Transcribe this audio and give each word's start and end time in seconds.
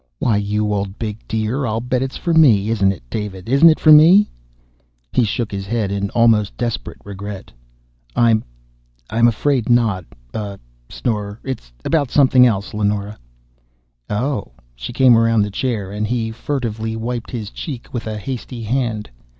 "Why, 0.17 0.37
you 0.37 0.73
old 0.73 0.97
big 0.97 1.19
dear! 1.27 1.63
I'll 1.67 1.79
bet 1.79 2.01
it's 2.01 2.17
for 2.17 2.33
me. 2.33 2.69
Isn't 2.71 2.91
it, 2.91 3.03
David? 3.11 3.47
Isn't 3.47 3.69
it 3.69 3.79
for 3.79 3.91
me?" 3.91 4.31
He 5.13 5.23
shook 5.23 5.51
his 5.51 5.67
head 5.67 5.91
in 5.91 6.09
almost 6.09 6.57
desperate 6.57 6.97
regret. 7.05 7.51
"I'm... 8.15 8.43
I'm 9.11 9.27
afraid 9.27 9.69
not, 9.69 10.05
uh" 10.33 10.57
Snorer. 10.89 11.39
"It's 11.43 11.71
about 11.85 12.09
something 12.09 12.47
else, 12.47 12.73
Leonora." 12.73 13.19
"Oh." 14.09 14.53
She 14.75 14.91
came 14.91 15.15
around 15.15 15.43
the 15.43 15.51
chair, 15.51 15.91
and 15.91 16.07
he 16.07 16.31
furtively 16.31 16.95
wiped 16.95 17.29
his 17.29 17.51
cheek 17.51 17.93
with 17.93 18.07
a 18.07 18.17
hasty 18.17 18.63
hand. 18.63 19.07